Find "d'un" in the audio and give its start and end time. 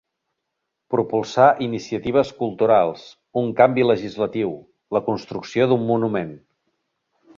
5.73-5.87